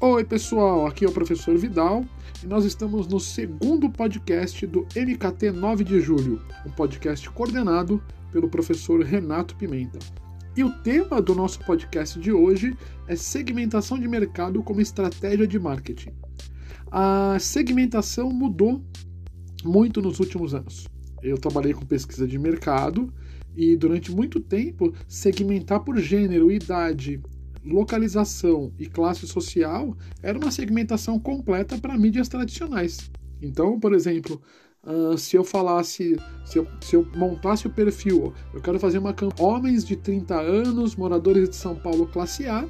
[0.00, 2.04] Oi, pessoal, aqui é o professor Vidal
[2.42, 8.02] e nós estamos no segundo podcast do MKT 9 de Julho, um podcast coordenado
[8.32, 10.00] pelo professor Renato Pimenta.
[10.56, 12.76] E o tema do nosso podcast de hoje
[13.06, 16.12] é segmentação de mercado como estratégia de marketing.
[16.90, 18.84] A segmentação mudou
[19.64, 20.86] muito nos últimos anos.
[21.22, 23.14] Eu trabalhei com pesquisa de mercado
[23.56, 27.22] e durante muito tempo segmentar por gênero, idade,
[27.64, 33.10] localização e classe social era uma segmentação completa para mídias tradicionais.
[33.40, 34.40] Então, por exemplo,
[34.84, 39.12] uh, se eu falasse, se eu, se eu, montasse o perfil, eu quero fazer uma
[39.14, 42.66] campanha homens de 30 anos, moradores de São Paulo, classe A,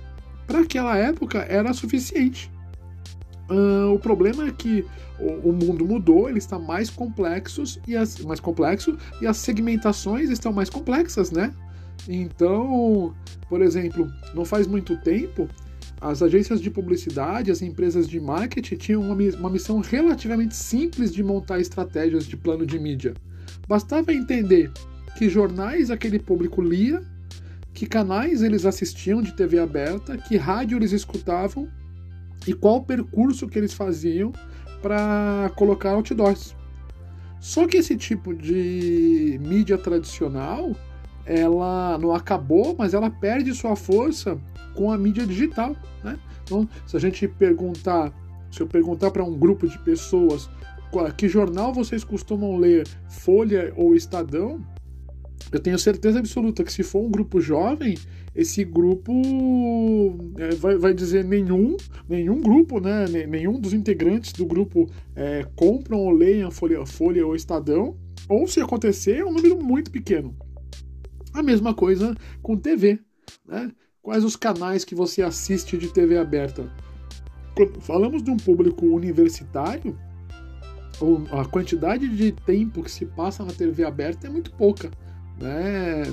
[0.46, 2.50] para aquela época era suficiente.
[3.50, 4.86] Uh, o problema é que
[5.18, 10.30] o, o, mundo mudou, ele está mais complexo e as mais complexo e as segmentações
[10.30, 11.52] estão mais complexas, né?
[12.08, 13.14] Então,
[13.48, 15.48] por exemplo, não faz muito tempo,
[16.00, 21.22] as agências de publicidade, as empresas de marketing tinham uma, uma missão relativamente simples de
[21.22, 23.14] montar estratégias de plano de mídia.
[23.66, 24.70] Bastava entender
[25.16, 27.02] que jornais aquele público lia,
[27.72, 31.68] que canais eles assistiam de TV aberta, que rádio eles escutavam
[32.46, 34.32] e qual percurso que eles faziam
[34.82, 36.54] para colocar outdoors.
[37.40, 40.76] Só que esse tipo de mídia tradicional
[41.26, 44.38] ela não acabou, mas ela perde sua força
[44.74, 45.76] com a mídia digital.
[46.02, 46.18] Né?
[46.42, 48.12] Então, se a gente perguntar,
[48.50, 50.48] se eu perguntar para um grupo de pessoas
[51.16, 54.60] que jornal vocês costumam ler, Folha ou Estadão,
[55.50, 57.96] eu tenho certeza absoluta que se for um grupo jovem,
[58.34, 59.12] esse grupo
[60.38, 61.76] é, vai, vai dizer nenhum,
[62.08, 63.06] nenhum grupo, né?
[63.28, 67.96] Nenhum dos integrantes do grupo é, compram ou leiam Folha, Folha ou Estadão.
[68.28, 70.34] Ou se acontecer, é um número muito pequeno.
[71.34, 73.00] A mesma coisa com TV.
[73.44, 73.72] Né?
[74.00, 76.70] Quais os canais que você assiste de TV aberta?
[77.56, 79.98] Quando falamos de um público universitário,
[81.32, 84.90] a quantidade de tempo que se passa na TV aberta é muito pouca.
[85.40, 86.04] Né?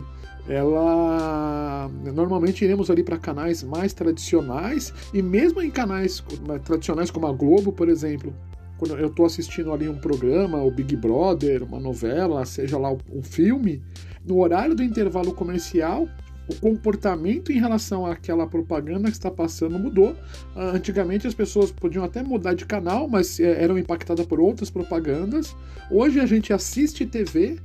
[0.48, 6.24] Ela normalmente iremos ali para canais mais tradicionais e mesmo em canais
[6.66, 8.34] tradicionais como a Globo, por exemplo,
[8.80, 13.22] quando eu estou assistindo ali um programa, o Big Brother, uma novela, seja lá um
[13.22, 13.84] filme,
[14.26, 16.08] no horário do intervalo comercial,
[16.48, 20.16] o comportamento em relação àquela propaganda que está passando mudou.
[20.56, 24.70] Ah, antigamente as pessoas podiam até mudar de canal, mas eh, eram impactadas por outras
[24.70, 25.56] propagandas.
[25.90, 27.58] Hoje a gente assiste TV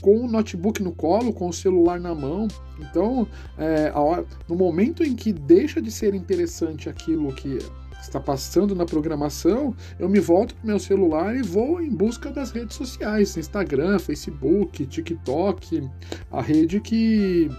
[0.00, 2.46] com o notebook no colo, com o celular na mão.
[2.78, 3.26] Então,
[3.56, 7.58] é, hora, no momento em que deixa de ser interessante aquilo que
[8.04, 12.30] está passando na programação, eu me volto para o meu celular e vou em busca
[12.30, 15.88] das redes sociais, Instagram, Facebook, TikTok,
[16.30, 17.50] a rede que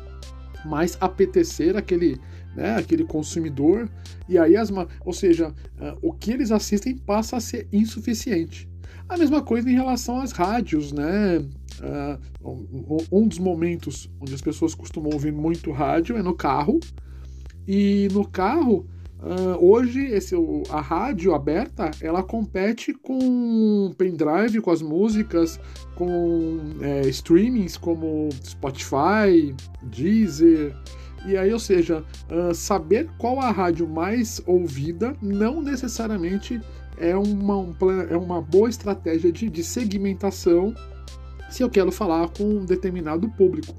[0.65, 2.19] mais apetecer aquele,
[2.55, 3.89] né, aquele consumidor.
[4.27, 4.71] E aí as,
[5.05, 8.67] ou seja, uh, o que eles assistem passa a ser insuficiente.
[9.07, 11.37] A mesma coisa em relação às rádios, né?
[11.79, 16.79] Uh, um dos momentos onde as pessoas costumam ouvir muito rádio é no carro.
[17.67, 18.87] E no carro
[19.25, 20.35] Uh, hoje esse,
[20.69, 25.59] a rádio aberta ela compete com pendrive, com as músicas,
[25.95, 30.75] com é, streamings como Spotify, Deezer.
[31.25, 36.61] E aí, ou seja, uh, saber qual a rádio mais ouvida não necessariamente
[36.99, 37.75] é uma, um,
[38.07, 40.71] é uma boa estratégia de, de segmentação
[41.49, 43.75] se eu quero falar com um determinado público.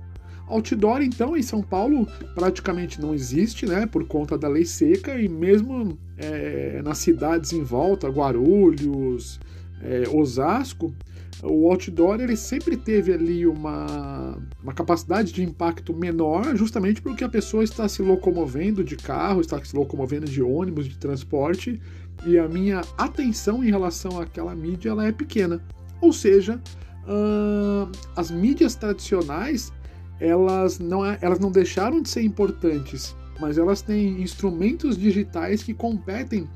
[0.46, 5.28] Outdoor, então, em São Paulo praticamente não existe, né, por conta da lei seca, e
[5.28, 9.40] mesmo é, nas cidades em volta, Guarulhos,
[9.82, 10.94] é, Osasco,
[11.42, 17.28] o outdoor ele sempre teve ali uma, uma capacidade de impacto menor, justamente porque a
[17.28, 21.80] pessoa está se locomovendo de carro, está se locomovendo de ônibus, de transporte,
[22.24, 25.60] e a minha atenção em relação àquela mídia ela é pequena.
[26.00, 26.60] Ou seja,
[27.06, 29.72] uh, as mídias tradicionais
[30.20, 35.74] elas não, é, elas não deixaram de ser importantes, mas elas têm instrumentos digitais que
[35.74, 36.48] competem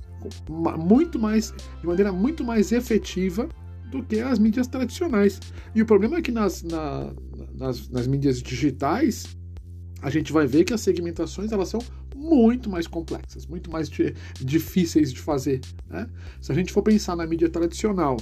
[0.79, 3.49] muito mais, de maneira muito mais efetiva
[3.91, 5.41] do que as mídias tradicionais.
[5.75, 7.13] E o problema é que nas, na,
[7.55, 9.37] nas, nas mídias digitais
[10.03, 11.81] a gente vai ver que as segmentações elas são
[12.15, 13.91] muito mais complexas, muito mais
[14.41, 15.61] difíceis de fazer.
[15.89, 16.07] Né?
[16.41, 18.17] Se a gente for pensar na mídia tradicional,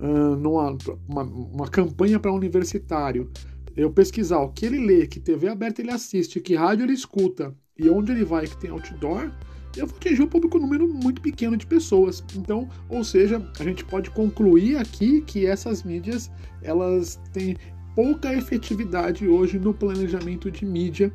[0.00, 0.76] numa
[1.08, 3.30] uma, uma campanha para universitário,
[3.76, 7.54] eu pesquisar o que ele lê, que TV aberta ele assiste, que rádio ele escuta
[7.78, 9.32] e onde ele vai que tem outdoor,
[9.76, 12.22] eu vou atingir um público número muito pequeno de pessoas.
[12.36, 16.30] Então, ou seja, a gente pode concluir aqui que essas mídias
[16.62, 17.56] elas têm
[17.94, 21.12] pouca efetividade hoje no planejamento de mídia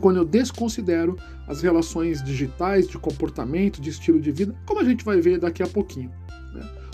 [0.00, 1.16] quando eu desconsidero
[1.46, 5.62] as relações digitais, de comportamento, de estilo de vida, como a gente vai ver daqui
[5.62, 6.10] a pouquinho.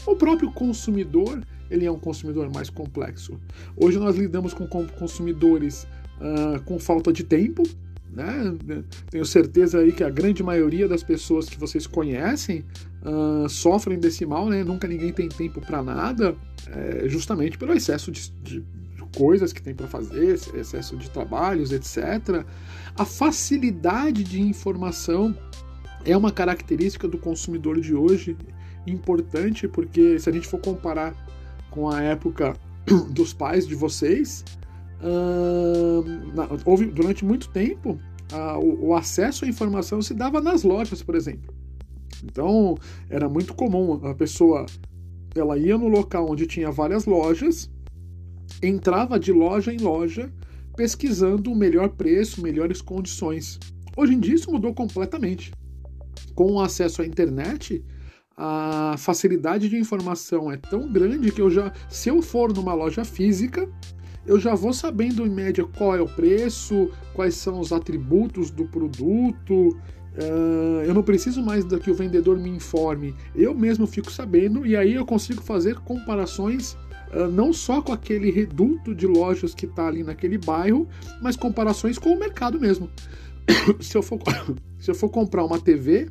[0.06, 1.40] O próprio consumidor
[1.70, 3.40] ele é um consumidor mais complexo.
[3.76, 5.86] Hoje nós lidamos com consumidores
[6.20, 7.62] uh, com falta de tempo,
[8.12, 8.54] né?
[9.10, 12.64] Tenho certeza aí que a grande maioria das pessoas que vocês conhecem
[13.02, 14.62] uh, sofrem desse mal, né?
[14.62, 16.36] Nunca ninguém tem tempo para nada,
[16.68, 18.62] é, justamente pelo excesso de, de
[19.16, 22.44] coisas que tem para fazer, excesso de trabalhos, etc.
[22.96, 25.36] A facilidade de informação
[26.04, 28.36] é uma característica do consumidor de hoje
[28.86, 31.14] importante, porque se a gente for comparar
[31.70, 32.54] com a época
[33.10, 34.44] dos pais de vocês,
[35.00, 36.04] uh,
[36.64, 37.98] houve durante muito tempo
[38.60, 41.54] o, o, acesso à informação se dava nas lojas, por exemplo.
[42.22, 42.76] Então
[43.08, 44.66] era muito comum a pessoa
[45.34, 47.70] ela ia no local onde tinha várias lojas,
[48.62, 50.32] entrava de loja em loja
[50.76, 53.58] pesquisando o melhor preço, melhores condições.
[53.96, 55.52] Hoje em dia isso mudou completamente.
[56.34, 57.84] Com o acesso à internet,
[58.36, 63.04] a facilidade de informação é tão grande que eu já, se eu for numa loja
[63.04, 63.68] física,
[64.26, 68.64] eu já vou sabendo em média qual é o preço, quais são os atributos do
[68.64, 69.76] produto.
[70.16, 74.76] Uh, eu não preciso mais que o vendedor me informe, eu mesmo fico sabendo e
[74.76, 76.74] aí eu consigo fazer comparações
[77.12, 80.88] uh, não só com aquele reduto de lojas que está ali naquele bairro,
[81.20, 82.88] mas comparações com o mercado mesmo.
[83.80, 84.20] se, eu for,
[84.78, 86.08] se eu for comprar uma TV,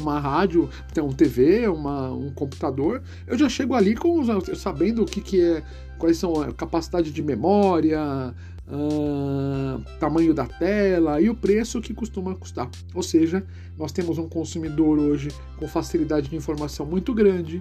[0.00, 4.22] uma rádio, tem um TV, uma, um computador, eu já chego ali com
[4.54, 5.62] sabendo o que, que é,
[5.98, 8.34] quais são a capacidade de memória,
[8.72, 12.70] Uh, tamanho da tela e o preço que costuma custar.
[12.94, 13.44] Ou seja,
[13.76, 17.60] nós temos um consumidor hoje com facilidade de informação muito grande.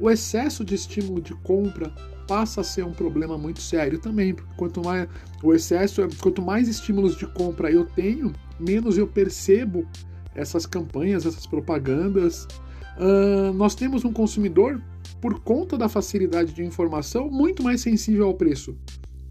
[0.00, 1.92] O excesso de estímulo de compra
[2.26, 5.08] passa a ser um problema muito sério também, porque quanto mais
[5.42, 9.86] o excesso, quanto mais estímulos de compra eu tenho, menos eu percebo
[10.38, 12.46] essas campanhas, essas propagandas.
[12.96, 14.80] Uh, nós temos um consumidor,
[15.20, 18.76] por conta da facilidade de informação, muito mais sensível ao preço.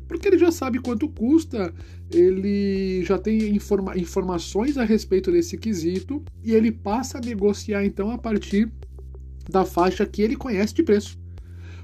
[0.07, 1.73] Porque ele já sabe quanto custa,
[2.11, 8.09] ele já tem informa informações a respeito desse quesito e ele passa a negociar então
[8.09, 8.71] a partir
[9.49, 11.19] da faixa que ele conhece de preço.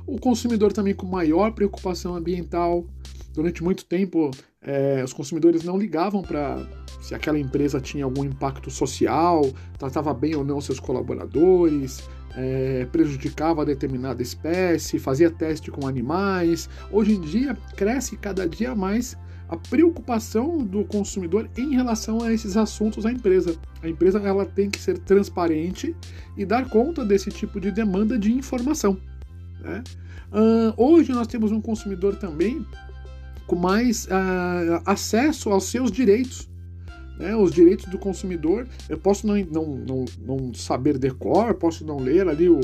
[0.05, 2.85] O consumidor também com maior preocupação ambiental.
[3.33, 4.29] Durante muito tempo,
[4.61, 6.65] é, os consumidores não ligavam para
[7.01, 9.41] se aquela empresa tinha algum impacto social,
[9.77, 16.69] tratava bem ou não seus colaboradores, é, prejudicava determinada espécie, fazia teste com animais.
[16.91, 19.17] Hoje em dia, cresce cada dia mais
[19.49, 23.55] a preocupação do consumidor em relação a esses assuntos à empresa.
[23.81, 25.95] A empresa ela tem que ser transparente
[26.37, 28.97] e dar conta desse tipo de demanda de informação.
[29.59, 29.83] Né?
[30.31, 32.65] Uh, hoje nós temos um consumidor também
[33.47, 36.49] com mais uh, acesso aos seus direitos.
[37.19, 38.67] Né, os direitos do consumidor.
[38.89, 42.59] Eu posso não, não, não, não saber decor, posso não ler ali o,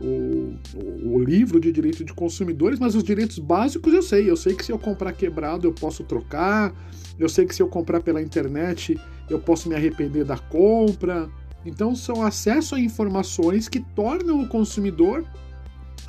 [0.00, 0.58] o,
[1.04, 4.28] o, livro de direito de consumidores, mas os direitos básicos eu sei.
[4.28, 6.74] Eu sei que se eu comprar quebrado eu posso trocar,
[7.18, 11.28] eu sei que se eu comprar pela internet eu posso me arrepender da compra.
[11.64, 15.24] Então são acesso a informações que tornam o consumidor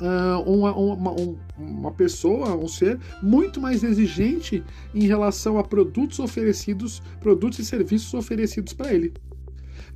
[0.00, 1.14] uh, uma, uma,
[1.58, 4.62] uma pessoa, um ser muito mais exigente
[4.94, 9.12] em relação a produtos oferecidos, produtos e serviços oferecidos para ele.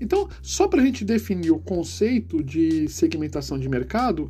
[0.00, 4.28] Então, só para a gente definir o conceito de segmentação de mercado,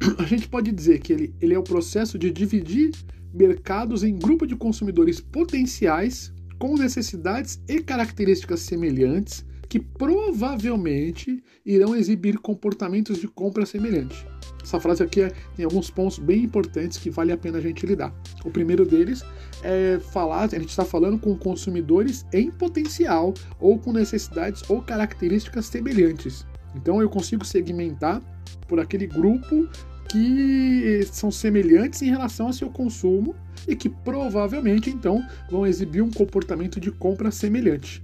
[0.18, 2.90] a gente pode dizer que ele, ele é o processo de dividir
[3.32, 12.38] mercados em grupos de consumidores potenciais com necessidades e características semelhantes que provavelmente irão exibir
[12.38, 14.24] comportamentos de compra semelhantes.
[14.66, 17.86] Essa frase aqui é, tem alguns pontos bem importantes que vale a pena a gente
[17.86, 18.12] lidar.
[18.44, 19.22] O primeiro deles
[19.62, 25.66] é falar, a gente está falando com consumidores em potencial ou com necessidades ou características
[25.66, 26.44] semelhantes.
[26.74, 28.20] Então eu consigo segmentar
[28.66, 29.68] por aquele grupo
[30.08, 33.36] que são semelhantes em relação ao seu consumo
[33.68, 38.02] e que provavelmente então vão exibir um comportamento de compra semelhante.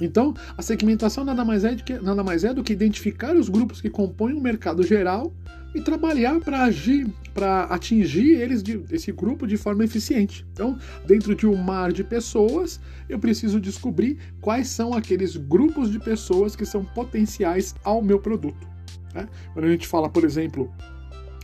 [0.00, 3.80] Então, a segmentação nada mais é, que, nada mais é do que identificar os grupos
[3.80, 5.32] que compõem o mercado geral
[5.74, 10.46] e trabalhar para agir, para atingir eles, de, esse grupo, de forma eficiente.
[10.52, 15.98] Então, dentro de um mar de pessoas, eu preciso descobrir quais são aqueles grupos de
[15.98, 18.68] pessoas que são potenciais ao meu produto.
[19.14, 19.28] Né?
[19.52, 20.72] Quando a gente fala, por exemplo,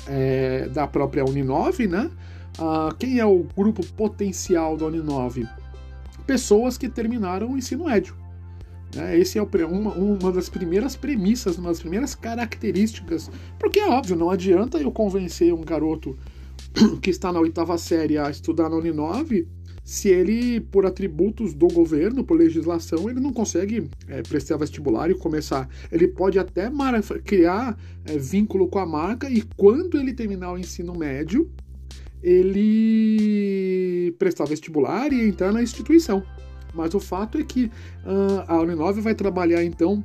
[0.06, 2.10] é, da própria Uninove, né?
[2.58, 5.46] Ah, quem é o grupo potencial da Uninove?
[6.26, 8.16] Pessoas que terminaram o ensino médio.
[8.96, 9.18] Né?
[9.18, 13.30] Esse é uma, uma das primeiras premissas, uma das primeiras características.
[13.58, 16.16] Porque é óbvio, não adianta eu convencer um garoto
[17.02, 19.46] que está na oitava série a estudar na Uninove
[19.86, 25.14] se ele, por atributos do governo, por legislação, ele não consegue é, prestar vestibular e
[25.14, 25.68] começar.
[25.92, 26.68] Ele pode até
[27.24, 31.48] criar é, vínculo com a marca e quando ele terminar o ensino médio,
[32.20, 36.24] ele prestar vestibular e entrar na instituição.
[36.76, 40.04] Mas o fato é que uh, a Uninove vai trabalhar então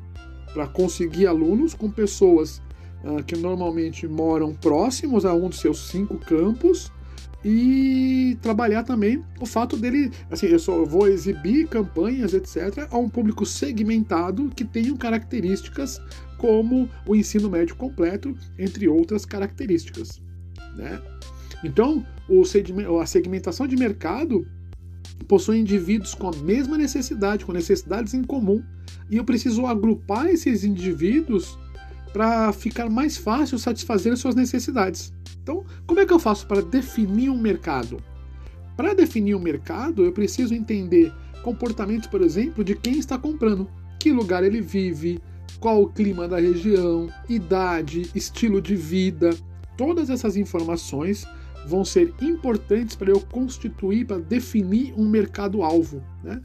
[0.54, 2.62] para conseguir alunos com pessoas
[3.04, 6.92] uh, que normalmente moram próximos a um dos seus cinco campos
[7.44, 13.10] e trabalhar também o fato dele, assim, eu só vou exibir campanhas, etc., a um
[13.10, 16.00] público segmentado que tenham características
[16.38, 20.22] como o ensino médio completo, entre outras características,
[20.76, 21.02] né?
[21.64, 22.06] Então,
[23.02, 24.48] a segmentação de mercado
[25.24, 28.64] possui indivíduos com a mesma necessidade, com necessidades em comum,
[29.10, 31.58] e eu preciso agrupar esses indivíduos
[32.14, 35.14] para ficar mais fácil satisfazer suas necessidades.
[35.42, 38.02] Então, como é que eu faço para definir um mercado?
[38.76, 44.12] Para definir um mercado, eu preciso entender comportamento, por exemplo, de quem está comprando, que
[44.12, 45.20] lugar ele vive,
[45.60, 49.32] qual o clima da região, idade, estilo de vida.
[49.78, 51.26] Todas essas informações
[51.66, 56.04] vão ser importantes para eu constituir, para definir um mercado-alvo.
[56.24, 56.42] Né?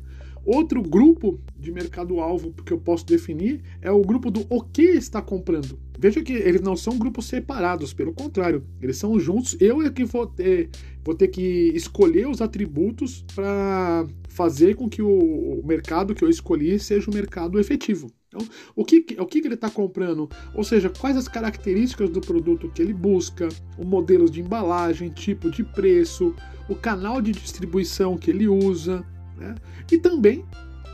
[0.46, 5.20] Outro grupo de mercado-alvo que eu posso definir é o grupo do o que está
[5.20, 5.76] comprando.
[5.99, 9.56] Veja que eles não são grupos separados, pelo contrário, eles são juntos.
[9.58, 10.70] Eu é que vou ter,
[11.04, 16.78] vou ter que escolher os atributos para fazer com que o mercado que eu escolhi
[16.78, 18.08] seja um mercado efetivo.
[18.28, 20.28] Então, o que, o que ele está comprando?
[20.54, 25.50] Ou seja, quais as características do produto que ele busca, o modelo de embalagem, tipo
[25.50, 26.35] de preço,
[26.68, 29.04] o canal de distribuição que ele usa,
[29.37, 29.54] né?
[29.90, 30.45] e também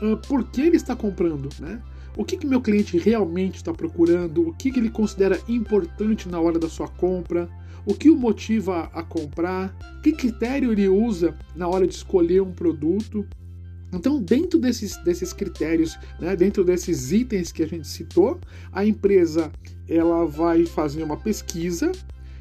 [0.01, 1.49] uh, por que ele está comprando.
[1.59, 1.81] Né?
[2.15, 6.39] O que, que meu cliente realmente está procurando, o que, que ele considera importante na
[6.39, 7.49] hora da sua compra,
[7.85, 12.51] o que o motiva a comprar, que critério ele usa na hora de escolher um
[12.51, 13.25] produto.
[13.93, 18.39] Então, dentro desses, desses critérios, né, dentro desses itens que a gente citou,
[18.71, 19.51] a empresa
[19.87, 21.91] ela vai fazer uma pesquisa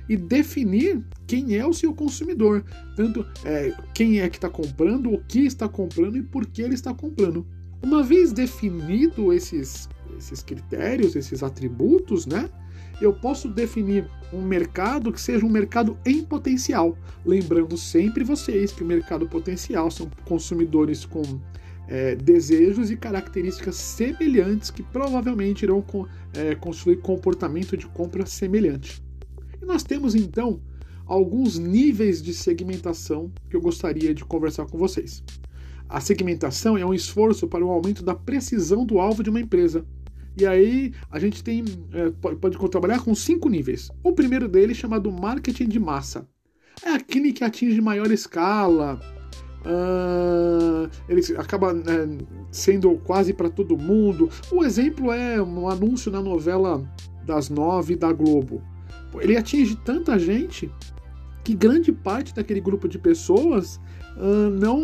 [0.08, 2.64] e definir quem é o seu consumidor,
[2.96, 6.74] tanto é, quem é que está comprando, o que está comprando e por que ele
[6.74, 7.46] está comprando.
[7.82, 12.48] Uma vez definido esses, esses critérios, esses atributos, né,
[13.00, 16.96] eu posso definir um mercado que seja um mercado em potencial.
[17.24, 21.22] Lembrando sempre vocês que o mercado potencial são consumidores com
[21.88, 25.84] é, desejos e características semelhantes que provavelmente irão
[26.32, 29.02] é, construir comportamento de compra semelhante.
[29.60, 30.60] E nós temos então
[31.04, 35.22] alguns níveis de segmentação que eu gostaria de conversar com vocês.
[35.88, 39.84] A segmentação é um esforço para o aumento da precisão do alvo de uma empresa,
[40.36, 43.90] e aí a gente tem é, pode, pode trabalhar com cinco níveis.
[44.02, 46.26] O primeiro deles chamado marketing de massa.
[46.84, 49.00] É aquele que atinge maior escala.
[49.64, 52.08] Uh, ele acaba é,
[52.50, 54.28] sendo quase para todo mundo.
[54.50, 56.82] O exemplo é um anúncio na novela
[57.24, 58.62] das nove da Globo.
[59.20, 60.70] Ele atinge tanta gente
[61.44, 63.80] que grande parte daquele grupo de pessoas
[64.16, 64.80] uh, não,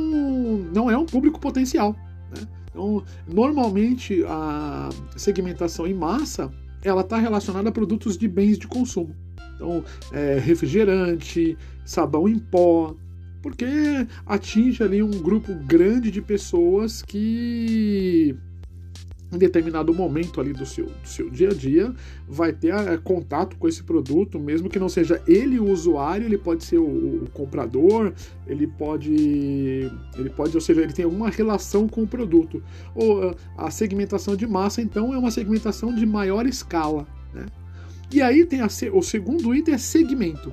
[0.73, 1.97] não é um público potencial.
[2.31, 2.47] Né?
[2.71, 9.15] Então, normalmente a segmentação em massa ela está relacionada a produtos de bens de consumo.
[9.57, 12.95] Então, é, refrigerante, sabão em pó,
[13.43, 13.67] porque
[14.27, 18.37] atinge ali um grupo grande de pessoas que
[19.33, 21.95] em determinado momento ali do seu, do seu dia a dia,
[22.27, 26.39] vai ter é, contato com esse produto, mesmo que não seja ele o usuário, ele
[26.39, 28.13] pode ser o, o, comprador,
[28.47, 32.63] ele pode, ele pode, ou seja, ele tem alguma relação com o produto.
[32.95, 37.07] Ou a segmentação de massa, então, é uma segmentação de maior escala.
[37.35, 37.47] Né?
[38.11, 40.53] E aí tem a, o segundo item é segmento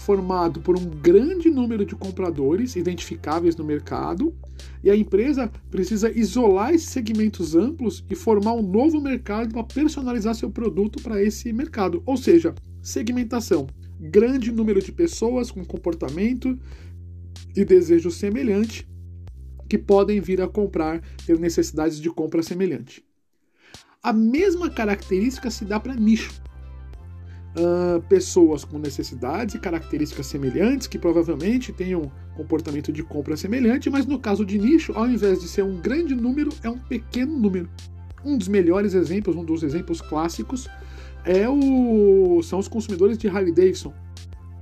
[0.00, 4.34] formado por um grande número de compradores identificáveis no mercado,
[4.82, 10.34] e a empresa precisa isolar esses segmentos amplos e formar um novo mercado para personalizar
[10.34, 12.02] seu produto para esse mercado.
[12.06, 13.66] Ou seja, segmentação,
[14.00, 16.58] grande número de pessoas com comportamento
[17.54, 18.88] e desejo semelhante
[19.68, 23.04] que podem vir a comprar, ter necessidades de compra semelhante.
[24.02, 26.32] A mesma característica se dá para nicho
[27.56, 34.06] uh, pessoas com necessidades e características semelhantes, que provavelmente tenham comportamento de compra semelhante, mas
[34.06, 37.68] no caso de nicho, ao invés de ser um grande número, é um pequeno número.
[38.24, 40.68] Um dos melhores exemplos, um dos exemplos clássicos,
[41.24, 43.92] é o, são os consumidores de Harley Davidson.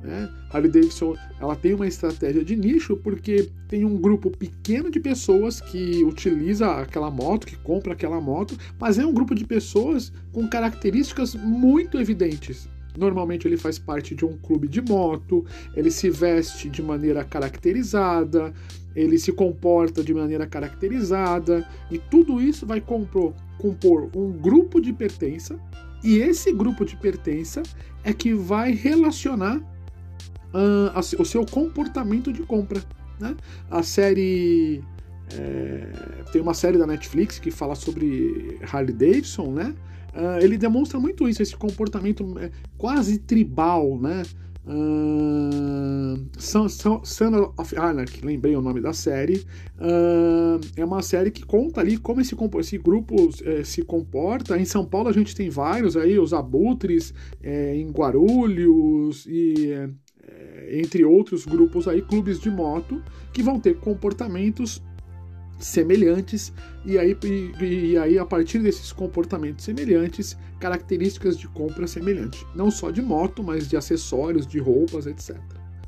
[0.03, 0.29] Né?
[0.53, 5.61] Harley Davidson ela tem uma estratégia de nicho porque tem um grupo pequeno de pessoas
[5.61, 10.49] que utiliza aquela moto, que compra aquela moto, mas é um grupo de pessoas com
[10.49, 12.69] características muito evidentes
[12.99, 15.45] Normalmente ele faz parte de um clube de moto,
[15.77, 18.53] ele se veste de maneira caracterizada,
[18.95, 24.93] ele se comporta de maneira caracterizada, e tudo isso vai compor, compor um grupo de
[24.93, 25.59] pertença,
[26.03, 27.63] e esse grupo de pertença
[28.03, 32.83] é que vai relacionar uh, o seu comportamento de compra.
[33.21, 33.37] Né?
[33.71, 34.83] A série.
[35.35, 39.75] É, tem uma série da Netflix que fala sobre Harley Davidson, né?
[40.15, 44.23] Uh, ele demonstra muito isso, esse comportamento é, quase tribal, né?
[44.69, 46.67] Uh, Son,
[47.57, 49.39] of Anarchy, lembrei o nome da série.
[49.79, 54.59] Uh, é uma série que conta ali como esse, esse grupo é, se comporta.
[54.59, 59.73] Em São Paulo a gente tem vários aí, os abutres, é, em Guarulhos e
[60.71, 64.83] entre outros grupos aí, clubes de moto, que vão ter comportamentos
[65.59, 66.53] semelhantes
[66.85, 72.71] e aí, e, e, aí a partir desses comportamentos semelhantes, características de compra semelhantes, não
[72.71, 75.37] só de moto, mas de acessórios, de roupas, etc.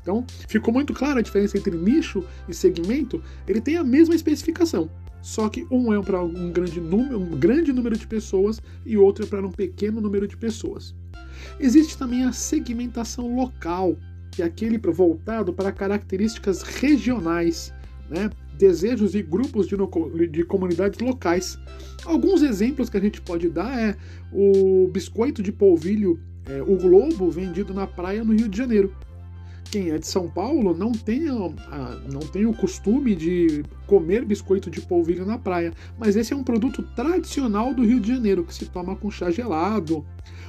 [0.01, 4.89] Então, ficou muito clara a diferença entre nicho e segmento, ele tem a mesma especificação,
[5.21, 9.23] só que um é para um grande número, um grande número de pessoas e outro
[9.23, 10.95] é para um pequeno número de pessoas.
[11.59, 13.95] Existe também a segmentação local,
[14.31, 17.73] que é aquele voltado para características regionais,
[18.09, 18.29] né?
[18.57, 19.75] Desejos e grupos de,
[20.27, 21.57] de comunidades locais.
[22.05, 23.95] Alguns exemplos que a gente pode dar é
[24.31, 28.93] o biscoito de polvilho, é, o Globo, vendido na praia no Rio de Janeiro.
[29.71, 34.69] Quem é de São Paulo não tem, a, não tem o costume de comer biscoito
[34.69, 38.53] de polvilho na praia, mas esse é um produto tradicional do Rio de Janeiro que
[38.53, 40.05] se toma com chá gelado.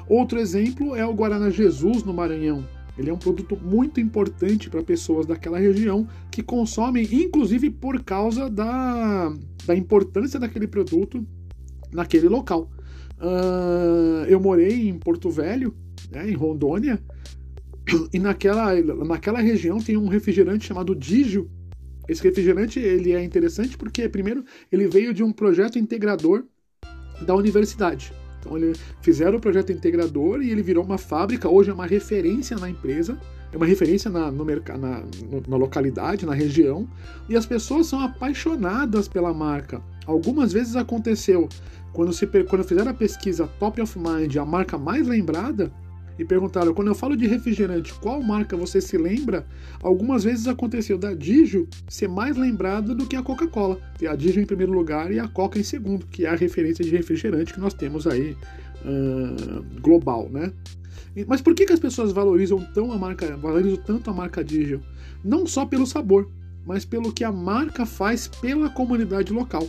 [0.09, 2.67] Outro exemplo é o Guaraná Jesus no Maranhão.
[2.99, 8.51] Ele é um produto muito importante para pessoas daquela região que consomem, inclusive por causa
[8.51, 9.33] da,
[9.65, 11.27] da importância daquele produto
[11.93, 12.71] naquele local.
[13.19, 15.75] Uh, eu morei em Porto Velho,
[16.11, 17.03] né, em Rondônia,
[18.13, 21.51] e naquela, naquela região tem um refrigerante chamado Digio.
[22.09, 26.45] Esse refrigerante ele é interessante porque, primeiro, ele veio de um projeto integrador
[27.25, 28.13] da universidade.
[28.43, 32.57] Então eles fizeram o projeto integrador e ele virou uma fábrica, hoje é uma referência
[32.57, 33.17] na empresa,
[33.53, 35.03] é uma referência na, no na,
[35.47, 36.89] na localidade, na região,
[37.29, 39.81] e as pessoas são apaixonadas pela marca.
[40.07, 41.49] Algumas vezes aconteceu,
[41.93, 45.73] quando, se, quando fizeram a pesquisa Top of Mind, a marca mais lembrada,
[46.19, 49.47] e perguntaram: quando eu falo de refrigerante, qual marca você se lembra?
[49.83, 53.79] Algumas vezes aconteceu da Digio ser mais lembrada do que a Coca-Cola.
[54.09, 56.91] A Digio em primeiro lugar e a Coca em segundo, que é a referência de
[56.91, 58.37] refrigerante que nós temos aí
[58.85, 60.53] uh, global, né?
[61.27, 64.83] Mas por que, que as pessoas valorizam tão a marca, valorizam tanto a marca Digio?
[65.23, 66.29] Não só pelo sabor,
[66.65, 69.67] mas pelo que a marca faz pela comunidade local.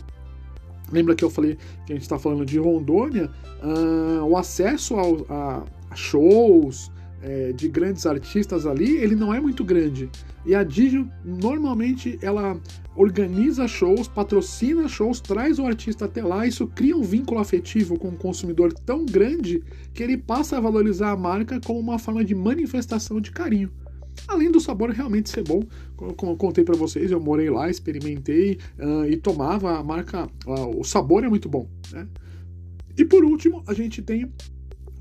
[0.92, 3.30] Lembra que eu falei que a gente está falando de Rondônia?
[3.62, 6.90] Uh, o acesso ao, a, shows
[7.24, 10.10] é, de grandes artistas ali, ele não é muito grande.
[10.44, 12.60] E a Digio, normalmente, ela
[12.94, 18.08] organiza shows, patrocina shows, traz o artista até lá, isso cria um vínculo afetivo com
[18.08, 22.34] o consumidor tão grande que ele passa a valorizar a marca como uma forma de
[22.34, 23.70] manifestação de carinho.
[24.28, 25.62] Além do sabor realmente ser bom,
[25.96, 30.78] como eu contei para vocês, eu morei lá, experimentei uh, e tomava a marca, uh,
[30.78, 31.68] o sabor é muito bom.
[31.90, 32.06] Né?
[32.96, 34.30] E por último, a gente tem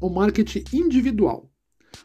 [0.03, 1.49] o marketing individual.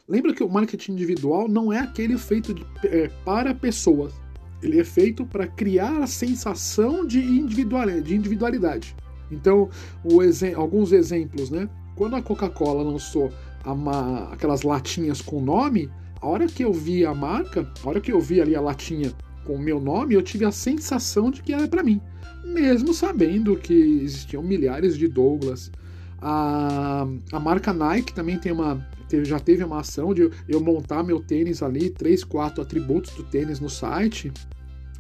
[0.07, 4.15] Lembra que o marketing individual não é aquele feito de, é, para pessoas.
[4.63, 8.95] Ele é feito para criar a sensação de individualidade.
[9.33, 9.69] Então,
[10.23, 11.69] exe alguns exemplos, né?
[11.97, 13.33] Quando a Coca-Cola lançou
[14.31, 18.21] aquelas latinhas com nome, a hora que eu vi a marca, a hora que eu
[18.21, 19.13] vi ali a latinha
[19.45, 22.01] com o meu nome, eu tive a sensação de que era para mim,
[22.45, 25.73] mesmo sabendo que existiam milhares de Douglas,
[26.21, 28.87] a, a marca Nike também tem uma
[29.25, 33.59] já teve uma ação de eu montar meu tênis ali, três, quatro atributos do tênis
[33.59, 34.31] no site.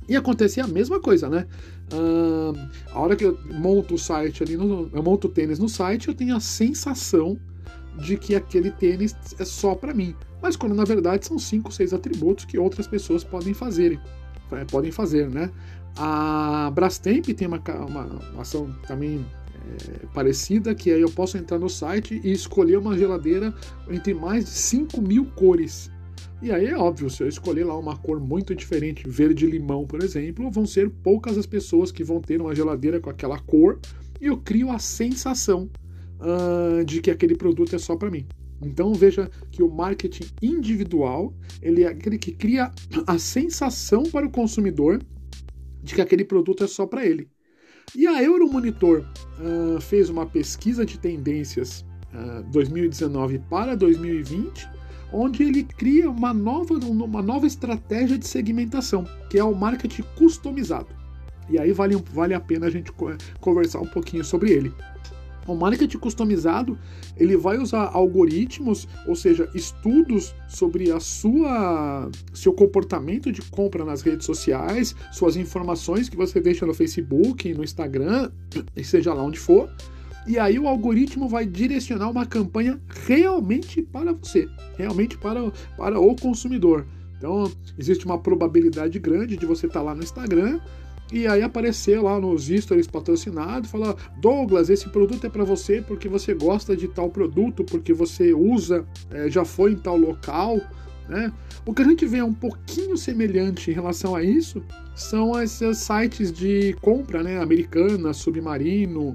[0.09, 1.46] E acontecia a mesma coisa, né?
[1.92, 2.59] Uh,
[2.90, 6.09] a hora que eu monto o site ali, no, eu monto o tênis no site,
[6.09, 7.38] eu tenho a sensação
[7.98, 10.14] de que aquele tênis é só para mim.
[10.40, 14.00] Mas quando na verdade são cinco, seis atributos que outras pessoas podem fazer,
[14.52, 15.50] é, podem fazer, né?
[15.96, 19.26] A Brastemp tem uma, uma ação também
[19.68, 23.54] é, parecida, que aí eu posso entrar no site e escolher uma geladeira
[23.90, 25.90] entre mais de 5 mil cores.
[26.40, 30.50] E aí é óbvio, se eu escolher lá uma cor muito diferente, verde-limão, por exemplo,
[30.50, 33.81] vão ser poucas as pessoas que vão ter uma geladeira com aquela cor
[34.20, 35.68] e eu crio a sensação
[36.20, 38.24] uh, de que aquele produto é só para mim.
[38.62, 42.70] Então veja que o marketing individual ele é aquele que cria
[43.07, 45.00] a sensação para o consumidor
[45.83, 47.28] de que aquele produto é só para ele.
[47.94, 49.05] E a Euromonitor
[49.40, 51.81] uh, fez uma pesquisa de tendências
[52.12, 54.79] uh, ah, 2019 para 2020
[55.12, 60.88] onde ele cria uma nova, uma nova estratégia de segmentação, que é o marketing customizado.
[61.48, 62.92] E aí vale, vale a pena a gente
[63.40, 64.72] conversar um pouquinho sobre ele.
[65.48, 66.78] O marketing customizado
[67.16, 74.02] ele vai usar algoritmos, ou seja, estudos sobre a sua seu comportamento de compra nas
[74.02, 78.30] redes sociais, suas informações que você deixa no Facebook, no Instagram,
[78.84, 79.70] seja lá onde for.
[80.26, 86.14] E aí o algoritmo vai direcionar uma campanha realmente para você, realmente para, para o
[86.14, 86.87] consumidor.
[87.16, 90.61] Então, existe uma probabilidade grande de você estar tá lá no Instagram
[91.12, 96.09] e aí aparecer lá nos stories patrocinados, falar: Douglas, esse produto é para você porque
[96.09, 100.61] você gosta de tal produto, porque você usa, é, já foi em tal local.
[101.09, 101.33] Né?
[101.64, 104.62] O que a gente vê um pouquinho semelhante em relação a isso
[104.94, 107.40] são esses sites de compra, né?
[107.40, 109.14] Americana, Submarino,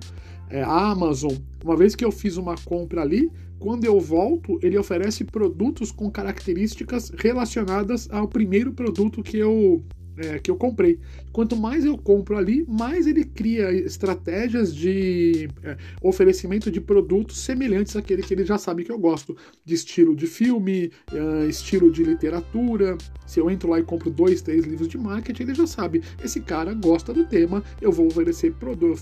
[0.50, 1.34] é, Amazon.
[1.64, 6.10] Uma vez que eu fiz uma compra ali, quando eu volto, ele oferece produtos com
[6.10, 9.84] características relacionadas ao primeiro produto que eu
[10.17, 10.99] é, que eu comprei.
[11.32, 17.95] Quanto mais eu compro ali, mais ele cria estratégias de é, oferecimento de produtos semelhantes
[17.95, 22.04] àquele que ele já sabe que eu gosto, de estilo de filme, é, estilo de
[22.04, 22.97] literatura.
[23.26, 26.02] Se eu entro lá e compro dois, três livros de marketing, ele já sabe.
[26.23, 28.54] Esse cara gosta do tema, eu vou oferecer,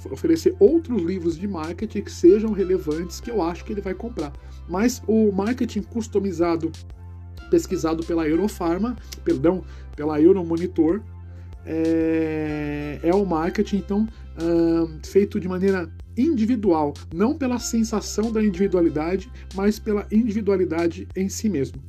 [0.10, 4.32] oferecer outros livros de marketing que sejam relevantes que eu acho que ele vai comprar.
[4.70, 6.72] Mas o marketing customizado
[7.52, 9.64] pesquisado pela Eurofarma, perdão,
[9.96, 11.02] pela Euromonitor,
[11.66, 19.30] é, é o marketing, então, uh, feito de maneira individual, não pela sensação da individualidade,
[19.54, 21.80] mas pela individualidade em si mesmo.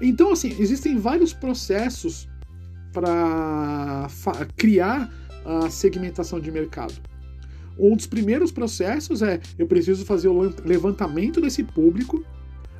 [0.00, 2.28] Então, assim, existem vários processos
[2.92, 4.08] para
[4.56, 5.10] criar
[5.44, 6.94] a segmentação de mercado.
[7.78, 12.24] Um dos primeiros processos é eu preciso fazer o levantamento desse público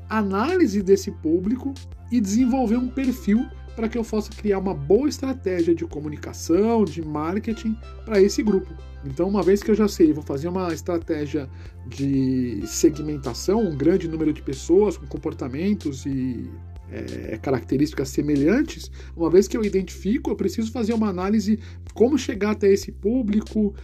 [0.09, 1.75] análise desse público
[2.11, 7.01] e desenvolver um perfil para que eu possa criar uma boa estratégia de comunicação, de
[7.01, 8.75] marketing para esse grupo.
[9.05, 11.49] Então, uma vez que eu já sei, vou fazer uma estratégia
[11.87, 16.51] de segmentação, um grande número de pessoas com comportamentos e
[16.91, 21.61] é, características semelhantes, uma vez que eu identifico, eu preciso fazer uma análise
[21.95, 23.75] como chegar até esse público,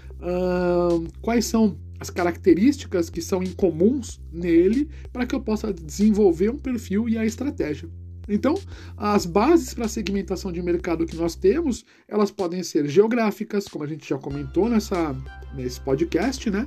[1.21, 7.09] quais são as características que são incomuns nele para que eu possa desenvolver um perfil
[7.09, 7.89] e a estratégia.
[8.29, 8.55] Então,
[8.97, 13.85] as bases para a segmentação de mercado que nós temos, elas podem ser geográficas, como
[13.85, 15.15] a gente já comentou nessa,
[15.55, 16.67] nesse podcast, né?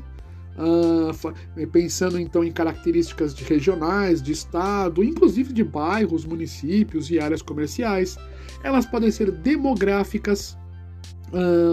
[0.57, 7.43] Uh, pensando então em características de regionais, de estado, inclusive de bairros, municípios e áreas
[7.43, 8.17] comerciais.
[8.63, 10.57] Elas podem ser demográficas,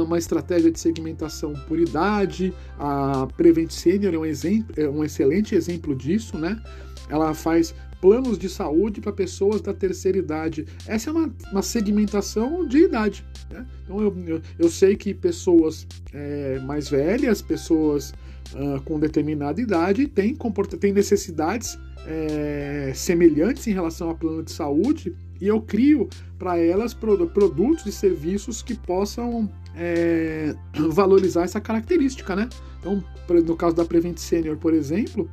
[0.05, 2.53] uma estratégia de segmentação por idade.
[2.79, 6.61] A Prevent Senior é um, exemplo, é um excelente exemplo disso, né?
[7.09, 10.67] Ela faz planos de saúde para pessoas da terceira idade.
[10.87, 13.25] Essa é uma, uma segmentação de idade.
[13.51, 13.67] Né?
[13.83, 18.13] Então eu, eu, eu, sei que pessoas é, mais velhas, pessoas
[18.53, 20.37] uh, com determinada idade, têm,
[20.79, 26.95] têm necessidades é, semelhantes em relação ao plano de saúde e eu crio para elas
[26.95, 30.55] produtos e serviços que possam é,
[30.91, 32.49] valorizar essa característica, né?
[32.81, 33.03] Então,
[33.45, 35.29] no caso da Prevent Senior, por exemplo,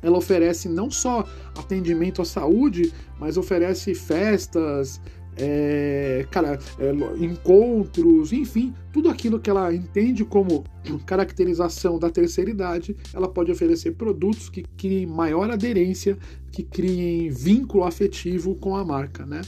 [0.00, 5.00] ela oferece não só atendimento à saúde, mas oferece festas,
[5.40, 6.92] é, cara, é,
[7.24, 10.64] encontros, enfim, tudo aquilo que ela entende como
[11.06, 16.18] caracterização da terceira idade, ela pode oferecer produtos que criem maior aderência,
[16.50, 19.42] que criem vínculo afetivo com a marca, né?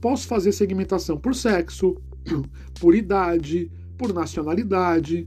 [0.00, 1.96] Posso fazer segmentação por sexo,
[2.80, 5.26] por idade, por nacionalidade,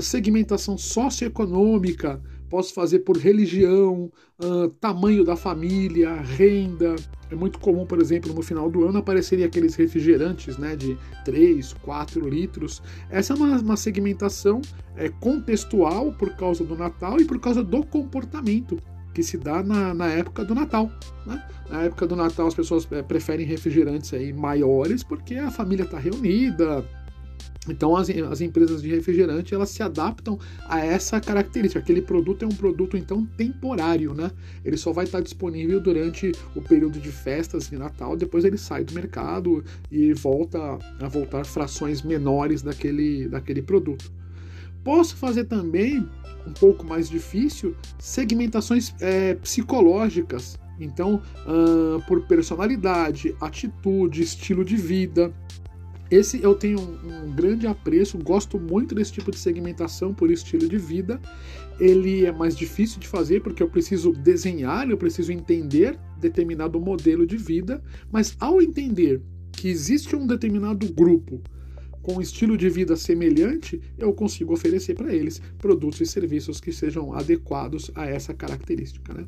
[0.00, 4.10] segmentação socioeconômica, posso fazer por religião,
[4.42, 6.96] uh, tamanho da família, renda.
[7.30, 11.74] É muito comum, por exemplo, no final do ano aparecerem aqueles refrigerantes né, de 3,
[11.74, 12.82] 4 litros.
[13.10, 14.60] Essa é uma, uma segmentação
[14.96, 18.78] é, contextual por causa do Natal e por causa do comportamento
[19.18, 20.90] que se dá na, na época do Natal.
[21.26, 21.44] Né?
[21.68, 25.98] Na época do Natal as pessoas é, preferem refrigerantes aí maiores porque a família está
[25.98, 26.84] reunida,
[27.70, 31.80] então as, as empresas de refrigerante elas se adaptam a essa característica.
[31.80, 34.30] Aquele produto é um produto então temporário, né?
[34.64, 38.84] Ele só vai estar disponível durante o período de festas de Natal, depois ele sai
[38.84, 44.10] do mercado e volta a voltar frações menores daquele, daquele produto.
[44.82, 46.08] Posso fazer também
[46.46, 50.58] um pouco mais difícil segmentações é, psicológicas.
[50.80, 55.32] Então, uh, por personalidade, atitude, estilo de vida,
[56.10, 60.78] Esse eu tenho um, grande apreço, gosto muito desse tipo de segmentação por estilo de
[60.78, 61.20] vida.
[61.78, 67.26] Ele é mais difícil de fazer porque eu preciso desenhar, eu preciso entender determinado modelo
[67.26, 69.20] de vida, mas ao entender
[69.52, 71.42] que existe um determinado grupo
[72.02, 77.12] com estilo de vida semelhante, eu consigo oferecer para eles produtos e serviços que sejam
[77.12, 79.12] adequados a essa característica.
[79.12, 79.26] Né?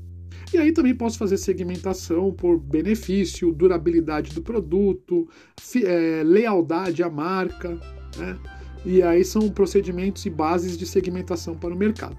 [0.53, 5.29] E aí também posso fazer segmentação por benefício, durabilidade do produto,
[5.85, 7.79] é, lealdade à marca,
[8.17, 8.39] né?
[8.85, 12.17] E aí são procedimentos e bases de segmentação para o mercado.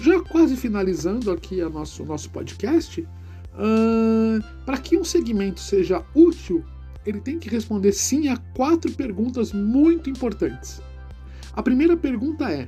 [0.00, 6.64] Já quase finalizando aqui o nosso, nosso podcast, uh, para que um segmento seja útil,
[7.04, 10.80] ele tem que responder sim a quatro perguntas muito importantes.
[11.52, 12.66] A primeira pergunta é: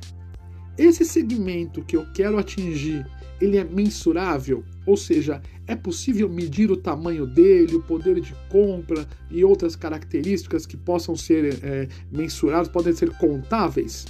[0.77, 3.07] esse segmento que eu quero atingir,
[3.41, 4.65] ele é mensurável?
[4.87, 10.67] Ou seja, é possível medir o tamanho dele, o poder de compra e outras características
[10.67, 14.07] que possam ser é, mensuradas, podem ser contáveis?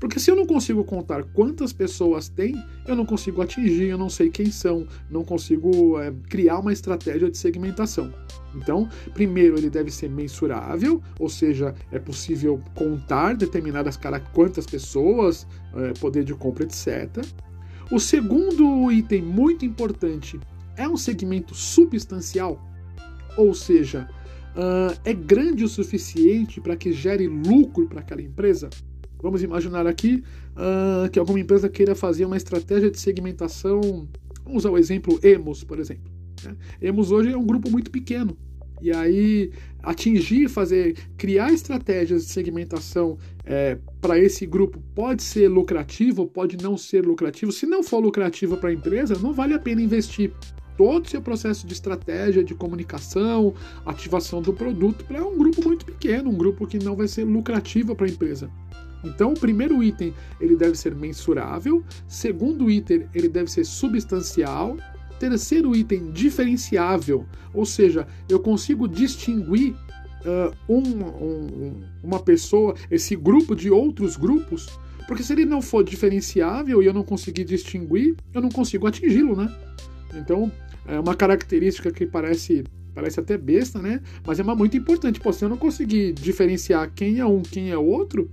[0.00, 2.54] Porque se eu não consigo contar quantas pessoas tem,
[2.88, 7.30] eu não consigo atingir, eu não sei quem são, não consigo é, criar uma estratégia
[7.30, 8.12] de segmentação.
[8.54, 13.98] Então, primeiro ele deve ser mensurável, ou seja, é possível contar determinadas
[14.32, 17.22] quantas pessoas, é, poder de compra, etc.
[17.92, 20.40] O segundo item muito importante
[20.76, 22.58] é um segmento substancial,
[23.36, 24.08] ou seja,
[24.56, 28.70] uh, é grande o suficiente para que gere lucro para aquela empresa.
[29.22, 30.22] Vamos imaginar aqui
[30.56, 34.08] uh, que alguma empresa queira fazer uma estratégia de segmentação.
[34.44, 36.10] Vamos usar o exemplo Emos, por exemplo.
[36.44, 36.56] Né?
[36.80, 38.36] Emos hoje é um grupo muito pequeno.
[38.82, 39.52] E aí,
[39.82, 46.78] atingir, fazer, criar estratégias de segmentação é, para esse grupo pode ser lucrativo, pode não
[46.78, 47.52] ser lucrativo.
[47.52, 50.32] Se não for lucrativo para a empresa, não vale a pena investir
[50.78, 53.52] todo o seu processo de estratégia, de comunicação,
[53.84, 57.94] ativação do produto para um grupo muito pequeno, um grupo que não vai ser lucrativo
[57.94, 58.50] para a empresa.
[59.04, 64.76] Então, o primeiro item ele deve ser mensurável, segundo item ele deve ser substancial,
[65.18, 69.74] terceiro item diferenciável, ou seja, eu consigo distinguir
[70.24, 74.68] uh, um, um, uma pessoa, esse grupo de outros grupos,
[75.06, 79.36] porque se ele não for diferenciável e eu não conseguir distinguir, eu não consigo atingi-lo,
[79.36, 79.52] né?
[80.14, 80.50] Então,
[80.86, 84.00] é uma característica que parece parece até besta, né?
[84.26, 85.20] Mas é uma muito importante.
[85.20, 88.30] Pô, se eu não conseguir diferenciar quem é um, quem é outro,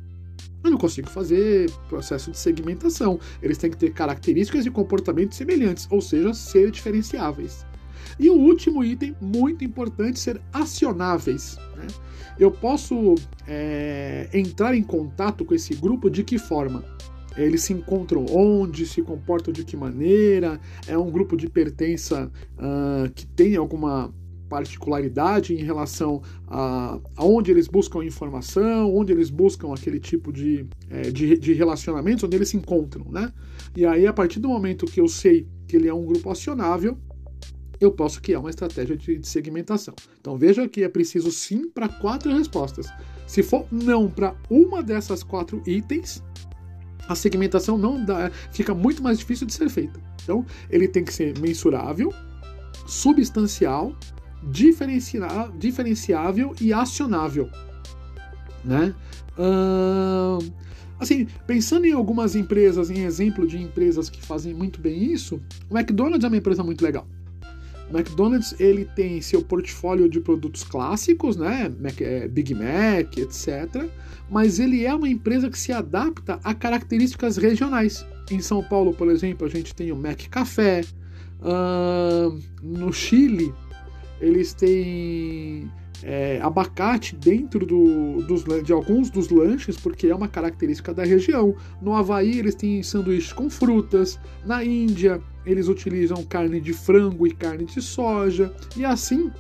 [0.68, 3.20] eu não consigo fazer processo de segmentação.
[3.42, 7.66] Eles têm que ter características e comportamentos semelhantes, ou seja, ser diferenciáveis.
[8.20, 11.58] E o último item, muito importante, ser acionáveis.
[11.76, 11.88] Né?
[12.40, 13.16] Eu posso
[13.48, 16.84] é, entrar em contato com esse grupo de que forma?
[17.36, 23.12] Eles se encontram onde, se comportam de que maneira, é um grupo de pertença uh,
[23.12, 24.12] que tem alguma
[24.48, 31.10] particularidade em relação a, onde eles buscam informação, onde eles buscam aquele tipo de, é,
[31.12, 33.32] de, de, relacionamentos, onde eles se encontram, né?
[33.76, 36.98] E aí, a partir do momento que eu sei que ele é um grupo acionável,
[37.80, 39.94] eu posso criar uma estratégia de, de segmentação.
[40.20, 42.88] Então veja que é preciso sim para quatro respostas.
[43.28, 46.24] Se for não para uma dessas quatro itens,
[47.08, 50.00] a segmentação não dá, fica muito mais difícil de ser feita.
[50.24, 52.12] Então ele tem que ser mensurável,
[52.86, 53.96] substancial,
[54.50, 57.50] diferenciável e acionável,
[58.64, 58.94] né?
[59.38, 60.52] Uh,
[61.00, 65.78] assim, pensando em algumas empresas, em exemplo de empresas que fazem muito bem isso, o
[65.78, 67.08] McDonald's é uma empresa muito legal.
[67.90, 73.90] O McDonald's ele tem seu portfólio de produtos clássicos, né, é, Big Mac, etc.
[74.30, 78.06] Mas ele é uma empresa que se adapta a características regionais.
[78.30, 80.82] Em São Paulo, por exemplo, a gente tem o Mac Café.
[81.40, 83.54] Uh, no Chile,
[84.20, 85.70] eles têm
[86.04, 91.56] é, abacate dentro do, dos, de alguns dos lanches, porque é uma característica da região.
[91.82, 94.20] No Havaí, eles têm sanduíches com frutas.
[94.46, 98.54] Na Índia, eles utilizam carne de frango e carne de soja.
[98.76, 99.32] E assim,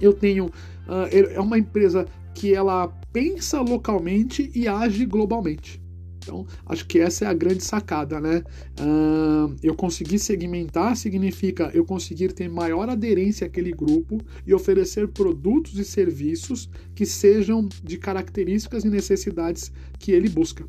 [0.00, 0.46] eu tenho.
[0.46, 5.81] Uh, é uma empresa que ela pensa localmente e age globalmente.
[6.22, 8.42] Então, acho que essa é a grande sacada, né?
[8.80, 15.78] Uh, eu conseguir segmentar significa eu conseguir ter maior aderência àquele grupo e oferecer produtos
[15.78, 20.64] e serviços que sejam de características e necessidades que ele busca.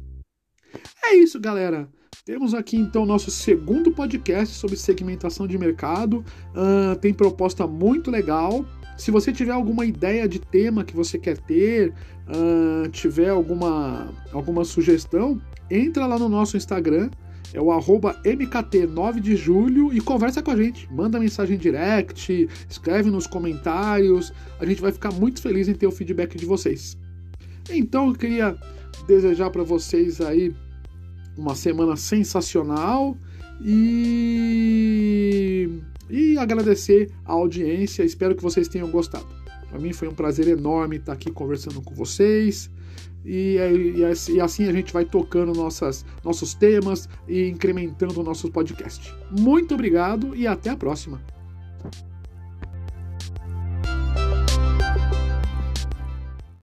[1.05, 1.87] É isso, galera.
[2.25, 6.23] Temos aqui então nosso segundo podcast sobre segmentação de mercado.
[6.55, 8.65] Uh, tem proposta muito legal.
[8.97, 11.93] Se você tiver alguma ideia de tema que você quer ter,
[12.27, 17.09] uh, tiver alguma, alguma sugestão, entra lá no nosso Instagram
[17.53, 20.91] é o arroba MKT9 de julho e conversa com a gente.
[20.91, 24.33] Manda mensagem direct, escreve nos comentários.
[24.59, 26.97] A gente vai ficar muito feliz em ter o feedback de vocês.
[27.69, 28.57] Então eu queria
[29.05, 30.51] desejar para vocês aí
[31.37, 33.15] uma semana sensacional
[33.61, 34.49] e,
[36.09, 38.03] e agradecer a audiência.
[38.03, 39.27] Espero que vocês tenham gostado.
[39.69, 42.69] Para mim foi um prazer enorme estar aqui conversando com vocês.
[43.25, 48.51] E, e, e, assim a gente vai tocando nossas, nossos temas e incrementando o nosso
[48.51, 49.13] podcast.
[49.31, 51.21] Muito obrigado e até a próxima!